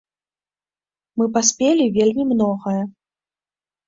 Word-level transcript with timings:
Мы 1.21 1.25
паспелі 1.35 1.85
вельмі 1.97 2.23
многае. 2.31 2.81